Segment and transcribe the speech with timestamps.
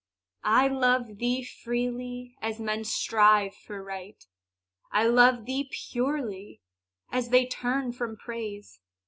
[0.43, 4.25] I love thee freely, as men strive for Right;
[4.91, 6.59] I love thee purely,
[7.11, 8.79] as they turn from Praise.